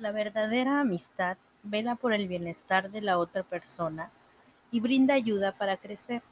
La 0.00 0.12
verdadera 0.12 0.80
amistad 0.80 1.36
vela 1.62 1.94
por 1.94 2.14
el 2.14 2.26
bienestar 2.26 2.90
de 2.90 3.02
la 3.02 3.18
otra 3.18 3.42
persona 3.42 4.10
y 4.70 4.80
brinda 4.80 5.12
ayuda 5.12 5.52
para 5.52 5.76
crecer. 5.76 6.22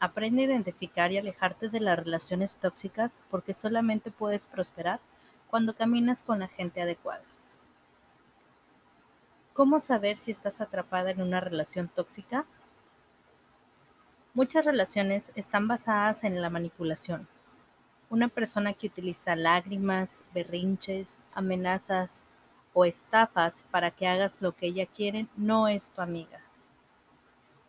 Aprende 0.00 0.42
a 0.42 0.46
identificar 0.46 1.12
y 1.12 1.18
alejarte 1.18 1.68
de 1.68 1.78
las 1.78 1.96
relaciones 1.96 2.56
tóxicas 2.56 3.20
porque 3.30 3.54
solamente 3.54 4.10
puedes 4.10 4.46
prosperar 4.46 4.98
cuando 5.48 5.76
caminas 5.76 6.24
con 6.24 6.40
la 6.40 6.48
gente 6.48 6.82
adecuada. 6.82 7.22
¿Cómo 9.52 9.78
saber 9.78 10.16
si 10.16 10.32
estás 10.32 10.60
atrapada 10.60 11.12
en 11.12 11.22
una 11.22 11.38
relación 11.38 11.86
tóxica? 11.86 12.44
Muchas 14.34 14.64
relaciones 14.64 15.30
están 15.36 15.68
basadas 15.68 16.24
en 16.24 16.42
la 16.42 16.50
manipulación 16.50 17.28
una 18.08 18.28
persona 18.28 18.72
que 18.72 18.86
utiliza 18.86 19.34
lágrimas, 19.34 20.24
berrinches, 20.32 21.22
amenazas 21.34 22.22
o 22.72 22.84
estafas 22.84 23.64
para 23.70 23.90
que 23.90 24.06
hagas 24.06 24.40
lo 24.40 24.52
que 24.52 24.66
ella 24.66 24.86
quiere 24.86 25.26
no 25.36 25.66
es 25.68 25.90
tu 25.90 26.00
amiga. 26.00 26.40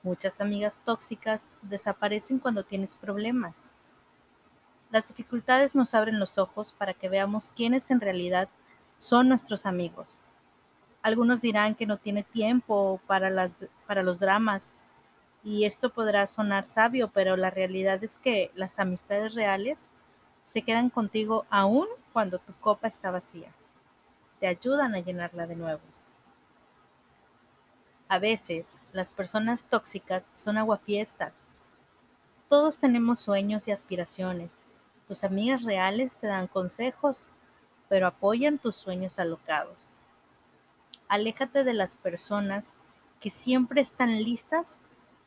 Muchas 0.04 0.40
amigas 0.40 0.80
tóxicas 0.84 1.52
desaparecen 1.62 2.40
cuando 2.40 2.64
tienes 2.64 2.96
problemas. 2.96 3.72
Las 4.92 5.08
dificultades 5.08 5.76
nos 5.76 5.94
abren 5.94 6.20
los 6.20 6.38
ojos 6.38 6.72
para 6.72 6.94
que 6.94 7.10
veamos 7.10 7.52
quiénes 7.56 7.90
en 7.92 8.00
realidad 8.00 8.48
son 9.00 9.28
nuestros 9.28 9.66
amigos. 9.66 10.24
Algunos 11.02 11.42
dirán 11.42 11.76
que 11.76 11.86
no 11.86 11.98
tiene 11.98 12.24
tiempo 12.24 13.02
para, 13.08 13.30
las, 13.30 13.58
para 13.86 14.04
los 14.04 14.20
dramas 14.20 14.82
y 15.44 15.66
esto 15.66 15.90
podrá 15.90 16.28
sonar 16.28 16.66
sabio, 16.66 17.10
pero 17.14 17.38
la 17.38 17.50
realidad 17.50 18.04
es 18.04 18.20
que 18.20 18.52
las 18.56 18.80
amistades 18.80 19.34
reales 19.34 19.90
se 20.48 20.62
quedan 20.62 20.90
contigo 20.90 21.46
aún 21.50 21.88
cuando 22.14 22.40
tu 22.40 22.54
copa 22.54 22.88
está 22.88 23.12
vacía. 23.12 23.52
Te 24.40 24.48
ayudan 24.48 24.96
a 24.96 25.02
llenarla 25.02 25.46
de 25.46 25.58
nuevo. 25.58 25.82
A 28.08 28.18
veces, 28.18 28.80
las 28.94 29.12
personas 29.12 29.66
tóxicas 29.66 30.30
son 30.36 30.58
aguafiestas. 30.58 31.36
Todos 32.48 32.80
tenemos 32.80 33.20
sueños 33.20 33.68
y 33.68 33.72
aspiraciones. 33.72 34.64
Tus 35.10 35.26
amigas 35.26 35.64
reales 35.64 36.18
te 36.18 36.28
dan 36.28 36.48
consejos, 36.48 37.30
pero 37.90 38.08
apoyan 38.08 38.58
tus 38.58 38.78
sueños 38.78 39.20
alocados. 39.20 39.98
Aléjate 41.10 41.66
de 41.66 41.74
las 41.74 41.98
personas 41.98 42.78
que 43.20 43.30
siempre 43.30 43.82
están 43.82 44.24
listas 44.24 44.80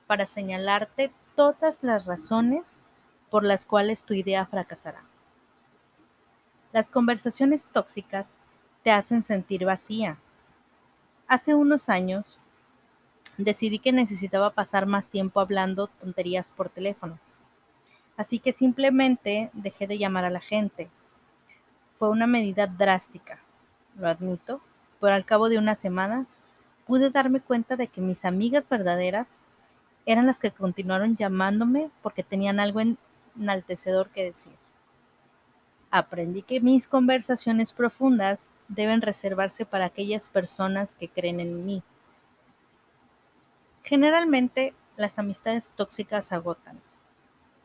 para 0.06 0.24
señalarte 0.24 1.12
todas 1.36 1.82
las 1.82 2.06
razones 2.06 2.78
por 3.28 3.44
las 3.44 3.66
cuales 3.66 4.04
tu 4.04 4.14
idea 4.14 4.46
fracasará. 4.46 5.09
Las 6.72 6.88
conversaciones 6.88 7.66
tóxicas 7.66 8.28
te 8.84 8.92
hacen 8.92 9.24
sentir 9.24 9.64
vacía. 9.64 10.18
Hace 11.26 11.54
unos 11.54 11.88
años 11.88 12.38
decidí 13.38 13.80
que 13.80 13.92
necesitaba 13.92 14.50
pasar 14.50 14.86
más 14.86 15.08
tiempo 15.08 15.40
hablando 15.40 15.88
tonterías 15.88 16.52
por 16.52 16.68
teléfono. 16.68 17.18
Así 18.16 18.38
que 18.38 18.52
simplemente 18.52 19.50
dejé 19.52 19.88
de 19.88 19.98
llamar 19.98 20.24
a 20.24 20.30
la 20.30 20.40
gente. 20.40 20.90
Fue 21.98 22.08
una 22.08 22.28
medida 22.28 22.68
drástica, 22.68 23.40
lo 23.96 24.08
admito, 24.08 24.60
pero 25.00 25.14
al 25.14 25.24
cabo 25.24 25.48
de 25.48 25.58
unas 25.58 25.78
semanas 25.78 26.38
pude 26.86 27.10
darme 27.10 27.40
cuenta 27.40 27.74
de 27.76 27.88
que 27.88 28.00
mis 28.00 28.24
amigas 28.24 28.68
verdaderas 28.68 29.40
eran 30.06 30.26
las 30.26 30.38
que 30.38 30.52
continuaron 30.52 31.16
llamándome 31.16 31.90
porque 32.02 32.22
tenían 32.22 32.60
algo 32.60 32.80
enaltecedor 33.36 34.10
que 34.10 34.24
decir. 34.24 34.52
Aprendí 35.90 36.42
que 36.42 36.60
mis 36.60 36.86
conversaciones 36.86 37.72
profundas 37.72 38.48
deben 38.68 39.02
reservarse 39.02 39.66
para 39.66 39.86
aquellas 39.86 40.28
personas 40.28 40.94
que 40.94 41.08
creen 41.08 41.40
en 41.40 41.66
mí. 41.66 41.82
Generalmente, 43.82 44.74
las 44.96 45.18
amistades 45.18 45.72
tóxicas 45.74 46.30
agotan. 46.32 46.80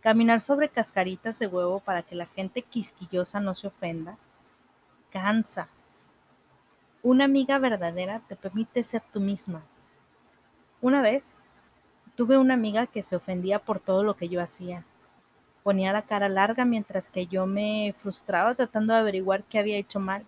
Caminar 0.01 0.41
sobre 0.41 0.69
cascaritas 0.69 1.37
de 1.39 1.47
huevo 1.47 1.79
para 1.79 2.03
que 2.03 2.15
la 2.15 2.25
gente 2.25 2.61
quisquillosa 2.63 3.39
no 3.39 3.53
se 3.53 3.67
ofenda 3.67 4.17
cansa. 5.15 5.69
Una 7.01 7.23
amiga 7.23 7.57
verdadera 7.57 8.21
te 8.27 8.35
permite 8.35 8.83
ser 8.83 9.01
tú 9.13 9.21
misma. 9.21 9.63
Una 10.81 11.01
vez 11.01 11.33
tuve 12.15 12.37
una 12.37 12.55
amiga 12.55 12.85
que 12.85 13.01
se 13.01 13.15
ofendía 13.15 13.59
por 13.59 13.79
todo 13.79 14.03
lo 14.03 14.17
que 14.17 14.27
yo 14.27 14.41
hacía 14.41 14.83
ponía 15.65 15.91
la 15.91 16.03
cara 16.03 16.29
larga 16.29 16.63
mientras 16.63 17.09
que 17.09 17.25
yo 17.25 17.47
me 17.47 17.95
frustraba 17.97 18.53
tratando 18.53 18.93
de 18.93 18.99
averiguar 18.99 19.43
qué 19.45 19.57
había 19.57 19.77
hecho 19.77 19.99
mal. 19.99 20.23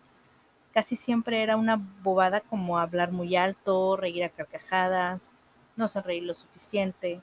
Casi 0.73 0.95
siempre 0.95 1.43
era 1.43 1.57
una 1.57 1.75
bobada 2.01 2.41
como 2.41 2.79
hablar 2.79 3.11
muy 3.11 3.35
alto, 3.35 3.97
reír 3.97 4.23
a 4.23 4.29
carcajadas, 4.29 5.31
no 5.75 5.87
sonreír 5.87 6.23
lo 6.23 6.33
suficiente. 6.33 7.21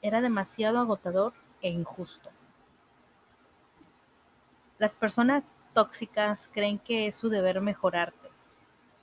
Era 0.00 0.22
demasiado 0.22 0.78
agotador 0.78 1.34
e 1.60 1.68
injusto. 1.68 2.30
Las 4.78 4.96
personas 4.96 5.42
tóxicas 5.74 6.48
creen 6.54 6.78
que 6.78 7.06
es 7.06 7.16
su 7.16 7.28
deber 7.28 7.60
mejorarte. 7.60 8.30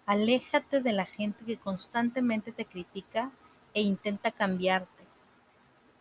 Aléjate 0.08 0.82
de 0.82 0.94
la 0.94 1.06
gente 1.06 1.46
que 1.46 1.58
constantemente 1.58 2.52
te 2.52 2.66
critica 2.66 3.30
e 3.76 3.84
intenta 3.84 4.32
cambiarte 4.32 5.03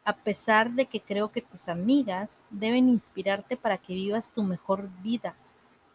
a 0.05 0.17
pesar 0.17 0.73
de 0.73 0.87
que 0.87 1.01
creo 1.01 1.31
que 1.31 1.43
tus 1.43 1.69
amigas 1.69 2.41
deben 2.51 2.89
inspirarte 2.89 3.57
para 3.57 3.79
que 3.79 3.95
vivas 3.95 4.33
tu 4.33 4.43
mejor 4.43 4.89
vida, 5.03 5.37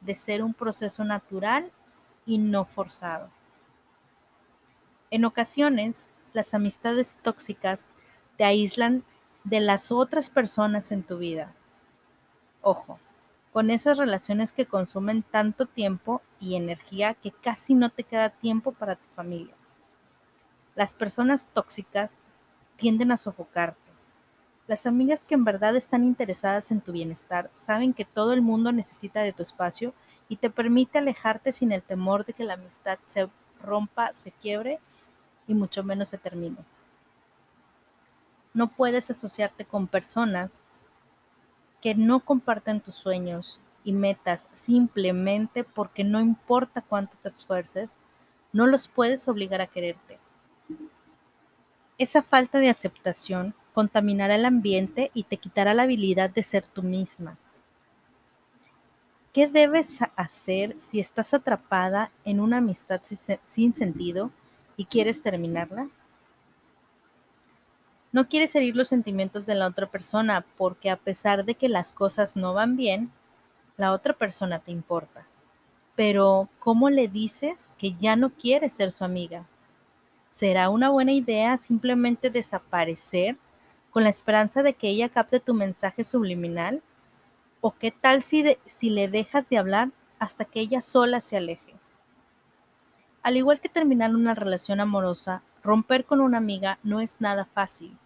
de 0.02 0.16
ser 0.16 0.44
un 0.44 0.54
proceso 0.54 1.04
natural 1.04 1.72
y 2.26 2.38
no 2.38 2.66
forzado. 2.66 3.30
En 5.12 5.26
ocasiones, 5.26 6.10
las 6.34 6.54
amistades 6.54 7.18
tóxicas 7.22 7.92
te 8.38 8.44
aíslan 8.44 9.04
de 9.44 9.60
las 9.60 9.92
otras 9.92 10.30
personas 10.30 10.92
en 10.92 11.04
tu 11.04 11.18
vida. 11.18 11.54
Ojo, 12.62 13.00
con 13.52 13.72
esas 13.72 13.98
relaciones 13.98 14.52
que 14.52 14.66
consumen 14.66 15.24
tanto 15.24 15.66
tiempo 15.66 16.22
y 16.40 16.56
energía 16.56 17.14
que 17.14 17.32
casi 17.32 17.74
no 17.74 17.90
te 17.90 18.04
queda 18.04 18.30
tiempo 18.30 18.72
para 18.72 18.96
tu 18.96 19.08
familia. 19.14 19.56
Las 20.76 20.94
personas 20.94 21.48
tóxicas 21.54 22.18
tienden 22.76 23.12
a 23.12 23.18
sofocarte 23.18 23.87
las 24.68 24.86
amigas 24.86 25.24
que 25.24 25.36
en 25.36 25.46
verdad 25.46 25.76
están 25.76 26.04
interesadas 26.04 26.72
en 26.72 26.82
tu 26.82 26.92
bienestar 26.92 27.50
saben 27.56 27.94
que 27.94 28.04
todo 28.04 28.34
el 28.34 28.42
mundo 28.42 28.74
necesita 28.74 29.22
de 29.22 29.32
tu 29.32 29.42
espacio 29.42 29.94
y 30.28 30.36
te 30.36 30.50
permite 30.50 30.98
alejarte 30.98 31.54
sin 31.54 31.72
el 31.72 31.82
temor 31.82 32.26
de 32.26 32.34
que 32.34 32.44
la 32.44 32.56
amistad 32.56 33.00
se 33.06 33.30
rompa, 33.62 34.12
se 34.12 34.32
quiebre 34.32 34.80
y 35.48 35.54
mucho 35.54 35.84
menos 35.84 36.10
se 36.10 36.18
termine. 36.18 36.58
No 38.54 38.68
puedes 38.68 39.10
asociarte 39.10 39.64
con 39.64 39.88
personas 39.88 40.66
que 41.82 41.96
no 41.96 42.20
comparten 42.20 42.82
tus 42.82 42.96
sueños 42.96 43.62
y 43.86 43.94
metas 43.94 44.50
simplemente 44.52 45.64
porque 45.64 46.04
no 46.04 46.20
importa 46.20 46.82
cuánto 46.82 47.18
te 47.18 47.30
esfuerces, 47.30 47.98
no 48.52 48.68
los 48.68 48.90
puedes 48.90 49.28
obligar 49.30 49.62
a 49.62 49.68
quererte. 49.68 50.20
Esa 51.98 52.22
falta 52.22 52.60
de 52.60 52.70
aceptación 52.70 53.56
contaminará 53.78 54.34
el 54.34 54.46
ambiente 54.46 55.12
y 55.14 55.26
te 55.26 55.38
quitará 55.38 55.76
la 55.76 55.84
habilidad 55.84 56.32
de 56.32 56.42
ser 56.42 56.66
tú 56.66 56.82
misma. 56.82 57.38
¿Qué 59.32 59.48
debes 59.48 60.00
hacer 60.16 60.76
si 60.80 61.00
estás 61.00 61.36
atrapada 61.36 62.10
en 62.26 62.40
una 62.40 62.58
amistad 62.58 63.02
sin 63.48 63.76
sentido 63.76 64.32
y 64.78 64.86
quieres 64.86 65.22
terminarla? 65.22 65.90
No 68.12 68.28
quieres 68.28 68.56
herir 68.56 68.76
los 68.76 68.88
sentimientos 68.88 69.46
de 69.46 69.54
la 69.54 69.68
otra 69.68 69.86
persona 69.86 70.44
porque 70.58 70.90
a 70.90 70.98
pesar 70.98 71.46
de 71.46 71.54
que 71.54 71.70
las 71.70 71.94
cosas 71.94 72.36
no 72.36 72.56
van 72.56 72.78
bien, 72.78 73.12
la 73.78 73.94
otra 73.94 74.14
persona 74.14 74.58
te 74.58 74.72
importa. 74.72 75.28
Pero, 75.96 76.50
¿cómo 76.58 76.90
le 76.90 77.08
dices 77.08 77.76
que 77.78 77.94
ya 77.94 78.16
no 78.16 78.32
quieres 78.32 78.74
ser 78.74 78.92
su 78.92 79.04
amiga? 79.04 79.46
¿Será 80.30 80.70
una 80.70 80.90
buena 80.90 81.12
idea 81.12 81.56
simplemente 81.58 82.32
desaparecer 82.32 83.38
con 83.98 84.04
la 84.04 84.12
esperanza 84.12 84.62
de 84.62 84.76
que 84.76 84.90
ella 84.90 85.10
capte 85.10 85.40
tu 85.40 85.56
mensaje 85.56 86.04
subliminal? 86.04 86.84
¿O 87.62 87.72
qué 87.72 87.90
tal 87.90 88.22
si, 88.22 88.56
si 88.68 88.92
le 88.92 89.08
dejas 89.08 89.50
de 89.50 89.58
hablar 89.58 89.90
hasta 90.20 90.46
que 90.46 90.60
ella 90.60 90.84
sola 90.84 91.20
se 91.20 91.36
aleje? 91.36 91.74
Al 93.24 93.38
igual 93.38 93.60
que 93.60 93.70
terminar 93.70 94.14
una 94.14 94.36
relación 94.36 94.82
amorosa, 94.82 95.42
romper 95.64 96.06
con 96.06 96.22
una 96.22 96.38
amiga 96.38 96.78
no 96.84 97.02
es 97.02 97.22
nada 97.22 97.46
fácil. 97.46 97.98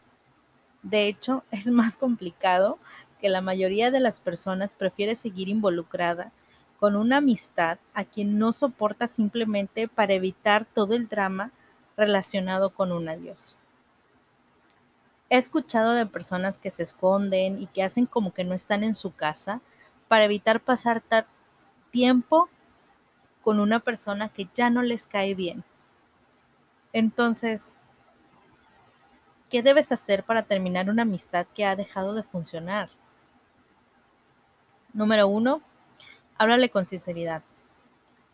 De 0.81 1.07
hecho, 1.09 1.43
es 1.51 1.67
más 1.67 1.97
complicado 1.97 2.79
que 3.19 3.27
la 3.27 3.41
mayoría 3.41 3.91
de 3.91 3.99
las 3.99 4.21
personas 4.21 4.77
prefiere 4.77 5.13
seguir 5.15 5.49
involucrada 5.49 6.31
con 6.79 6.95
una 6.95 7.17
amistad 7.17 7.79
a 7.93 8.05
quien 8.05 8.39
no 8.39 8.53
soporta 8.53 9.09
simplemente 9.09 9.89
para 9.89 10.13
evitar 10.13 10.63
todo 10.63 10.93
el 10.93 11.09
drama 11.09 11.51
relacionado 11.97 12.69
con 12.69 12.93
un 12.93 13.09
adiós. 13.09 13.57
He 15.31 15.37
escuchado 15.37 15.93
de 15.93 16.05
personas 16.05 16.57
que 16.57 16.71
se 16.71 16.83
esconden 16.83 17.61
y 17.61 17.67
que 17.67 17.83
hacen 17.83 18.05
como 18.05 18.33
que 18.33 18.43
no 18.43 18.53
están 18.53 18.83
en 18.83 18.95
su 18.95 19.15
casa 19.15 19.61
para 20.09 20.25
evitar 20.25 20.59
pasar 20.59 21.01
tiempo 21.89 22.49
con 23.41 23.61
una 23.61 23.79
persona 23.79 24.27
que 24.27 24.49
ya 24.53 24.69
no 24.69 24.81
les 24.81 25.07
cae 25.07 25.33
bien. 25.33 25.63
Entonces, 26.91 27.77
¿qué 29.49 29.63
debes 29.63 29.93
hacer 29.93 30.25
para 30.25 30.43
terminar 30.43 30.89
una 30.89 31.03
amistad 31.03 31.47
que 31.55 31.63
ha 31.63 31.77
dejado 31.77 32.13
de 32.13 32.23
funcionar? 32.23 32.89
Número 34.91 35.29
uno, 35.29 35.61
háblale 36.37 36.69
con 36.69 36.85
sinceridad. 36.85 37.41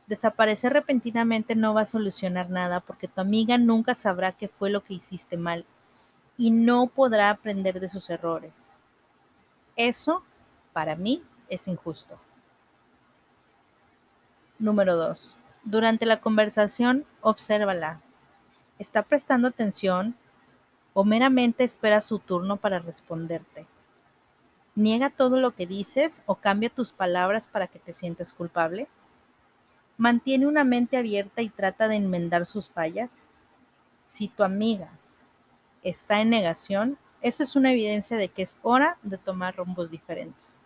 Desaparecer 0.07 0.73
repentinamente 0.73 1.53
no 1.53 1.75
va 1.75 1.81
a 1.81 1.85
solucionar 1.85 2.49
nada 2.49 2.79
porque 2.79 3.07
tu 3.07 3.21
amiga 3.21 3.59
nunca 3.59 3.93
sabrá 3.93 4.31
qué 4.31 4.47
fue 4.47 4.71
lo 4.71 4.83
que 4.83 4.95
hiciste 4.95 5.37
mal 5.37 5.67
y 6.37 6.51
no 6.51 6.87
podrá 6.87 7.29
aprender 7.31 7.79
de 7.79 7.89
sus 7.89 8.09
errores. 8.09 8.69
Eso, 9.75 10.23
para 10.71 10.95
mí, 10.95 11.23
es 11.49 11.67
injusto. 11.67 12.19
Número 14.59 14.95
2. 14.95 15.35
Durante 15.63 16.05
la 16.05 16.21
conversación, 16.21 17.05
obsérvala. 17.21 18.01
¿Está 18.79 19.03
prestando 19.03 19.47
atención 19.47 20.15
o 20.93 21.03
meramente 21.03 21.63
espera 21.63 22.01
su 22.01 22.19
turno 22.19 22.57
para 22.57 22.79
responderte? 22.79 23.65
¿Niega 24.75 25.09
todo 25.09 25.37
lo 25.37 25.55
que 25.55 25.65
dices 25.65 26.21
o 26.27 26.35
cambia 26.35 26.69
tus 26.69 26.91
palabras 26.91 27.47
para 27.47 27.67
que 27.67 27.79
te 27.79 27.93
sientas 27.93 28.33
culpable? 28.33 28.87
¿Mantiene 29.97 30.45
una 30.45 30.63
mente 30.63 30.97
abierta 30.97 31.41
y 31.41 31.49
trata 31.49 31.87
de 31.87 31.95
enmendar 31.95 32.45
sus 32.45 32.69
fallas? 32.69 33.27
Si 34.05 34.27
tu 34.27 34.43
amiga 34.43 34.91
está 35.89 36.21
en 36.21 36.29
negación, 36.29 36.97
eso 37.21 37.43
es 37.43 37.55
una 37.55 37.71
evidencia 37.71 38.17
de 38.17 38.29
que 38.29 38.43
es 38.43 38.57
hora 38.61 38.97
de 39.03 39.17
tomar 39.17 39.55
rumbos 39.55 39.91
diferentes. 39.91 40.61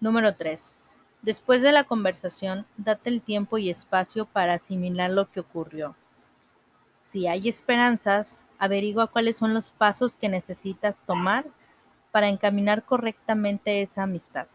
Número 0.00 0.34
3. 0.34 0.76
Después 1.22 1.60
de 1.62 1.72
la 1.72 1.84
conversación, 1.84 2.66
date 2.78 3.10
el 3.10 3.20
tiempo 3.20 3.58
y 3.58 3.68
espacio 3.68 4.24
para 4.24 4.54
asimilar 4.54 5.10
lo 5.10 5.30
que 5.30 5.40
ocurrió. 5.40 5.94
Si 7.00 7.26
hay 7.26 7.48
esperanzas, 7.48 8.40
averigua 8.58 9.08
cuáles 9.08 9.36
son 9.36 9.52
los 9.52 9.70
pasos 9.70 10.16
que 10.16 10.28
necesitas 10.28 11.02
tomar 11.02 11.46
para 12.10 12.28
encaminar 12.28 12.84
correctamente 12.84 13.82
esa 13.82 14.04
amistad. 14.04 14.46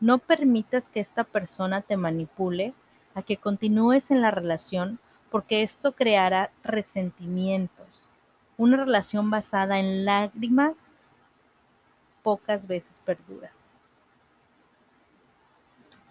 No 0.00 0.18
permitas 0.18 0.88
que 0.88 1.00
esta 1.00 1.24
persona 1.24 1.80
te 1.80 1.96
manipule 1.96 2.74
a 3.14 3.22
que 3.22 3.36
continúes 3.36 4.10
en 4.10 4.20
la 4.22 4.30
relación 4.30 5.00
porque 5.30 5.62
esto 5.62 5.92
creará 5.92 6.50
resentimientos. 6.62 8.08
Una 8.56 8.76
relación 8.76 9.30
basada 9.30 9.78
en 9.78 10.04
lágrimas 10.04 10.90
pocas 12.22 12.66
veces 12.66 13.00
perdura. 13.04 13.52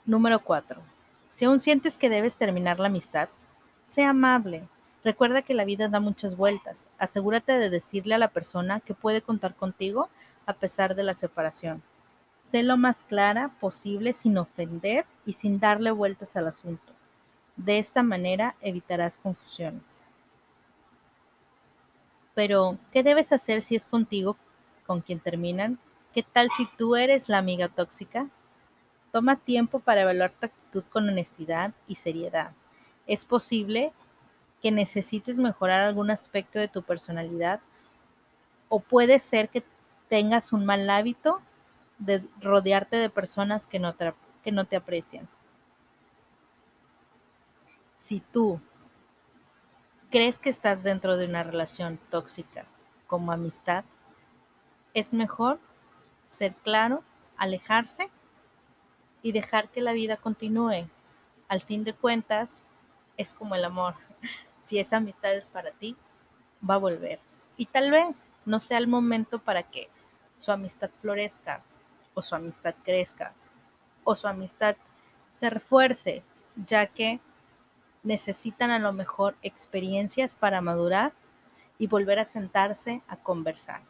Número 0.06 0.40
4. 0.40 0.82
Si 1.30 1.46
aún 1.46 1.60
sientes 1.60 1.98
que 1.98 2.10
debes 2.10 2.38
terminar 2.38 2.80
la 2.80 2.88
amistad, 2.88 3.28
sé 3.84 4.04
amable. 4.04 4.68
Recuerda 5.04 5.42
que 5.42 5.54
la 5.54 5.66
vida 5.66 5.88
da 5.88 6.00
muchas 6.00 6.38
vueltas. 6.38 6.88
Asegúrate 6.98 7.54
de 7.54 7.70
decirle 7.70 8.16
a 8.16 8.20
la 8.20 8.30
persona 8.30 8.80
que 8.80 8.94
puede 8.94 9.22
contar 9.22 9.56
contigo 9.56 10.10
a 10.46 10.54
pesar 10.54 10.96
de 10.96 11.04
la 11.04 11.14
separación. 11.14 11.84
Sé 12.50 12.64
lo 12.64 12.78
más 12.78 13.04
clara 13.04 13.52
posible 13.60 14.14
sin 14.14 14.38
ofender 14.38 15.06
y 15.26 15.34
sin 15.34 15.60
darle 15.60 15.92
vueltas 15.92 16.36
al 16.36 16.48
asunto. 16.48 16.95
De 17.56 17.78
esta 17.78 18.04
manera 18.04 18.56
evitarás 18.62 19.18
confusiones. 19.18 20.08
Pero, 22.34 22.78
¿qué 22.92 23.02
debes 23.02 23.32
hacer 23.32 23.62
si 23.62 23.76
es 23.76 23.86
contigo 23.86 24.38
con 24.86 25.02
quien 25.02 25.20
terminan? 25.20 25.80
¿Qué 26.14 26.22
tal 26.22 26.50
si 26.56 26.68
tú 26.78 26.96
eres 26.96 27.30
la 27.30 27.38
amiga 27.38 27.70
tóxica? 27.70 28.30
Toma 29.12 29.38
tiempo 29.38 29.80
para 29.80 30.02
evaluar 30.02 30.32
tu 30.32 30.48
actitud 30.48 30.84
con 30.90 31.08
honestidad 31.08 31.74
y 31.88 31.96
seriedad. 31.96 32.52
Es 33.08 33.24
posible 33.24 33.94
que 34.62 34.72
necesites 34.72 35.38
mejorar 35.38 35.82
algún 35.82 36.12
aspecto 36.12 36.60
de 36.60 36.68
tu 36.68 36.84
personalidad 36.84 37.62
o 38.68 38.80
puede 38.80 39.20
ser 39.20 39.50
que 39.50 39.64
tengas 40.10 40.52
un 40.52 40.66
mal 40.66 40.90
hábito 40.90 41.42
de 42.00 42.24
rodearte 42.42 42.98
de 42.98 43.10
personas 43.10 43.68
que 43.68 43.80
no 43.80 43.94
te, 43.94 44.14
que 44.44 44.52
no 44.52 44.66
te 44.66 44.76
aprecian. 44.76 45.30
Si 48.06 48.20
tú 48.20 48.62
crees 50.12 50.40
que 50.40 50.52
estás 50.52 50.84
dentro 50.84 51.18
de 51.18 51.26
una 51.26 51.42
relación 51.42 52.00
tóxica 52.12 52.68
como 53.08 53.32
amistad, 53.32 53.84
es 54.94 55.12
mejor 55.12 55.60
ser 56.28 56.54
claro, 56.54 57.04
alejarse 57.36 58.12
y 59.24 59.32
dejar 59.32 59.72
que 59.72 59.82
la 59.82 59.94
vida 59.94 60.18
continúe. 60.18 60.88
Al 61.48 61.62
fin 61.62 61.84
de 61.84 61.94
cuentas, 61.94 62.64
es 63.18 63.34
como 63.34 63.56
el 63.56 63.66
amor. 63.66 63.96
Si 64.62 64.78
esa 64.78 64.98
amistad 64.98 65.34
es 65.34 65.50
para 65.50 65.72
ti, 65.72 65.98
va 66.62 66.76
a 66.76 66.80
volver. 66.86 67.20
Y 67.58 67.66
tal 67.66 67.90
vez 67.90 68.30
no 68.46 68.60
sea 68.60 68.78
el 68.78 68.88
momento 68.88 69.40
para 69.40 69.64
que 69.64 69.90
su 70.38 70.52
amistad 70.52 70.92
florezca 71.02 71.64
o 72.14 72.22
su 72.22 72.36
amistad 72.36 72.76
crezca 72.84 73.34
o 74.04 74.14
su 74.14 74.28
amistad 74.28 74.76
se 75.32 75.50
refuerce, 75.50 76.24
ya 76.56 76.86
que 76.86 77.20
necesitan 78.06 78.72
a 78.72 78.80
lo 78.80 78.94
mejor 78.94 79.36
experiencias 79.42 80.36
para 80.36 80.62
madurar 80.62 81.12
y 81.78 81.88
volver 81.88 82.20
a 82.20 82.26
sentarse 82.26 83.02
a 83.08 83.18
conversar. 83.18 83.82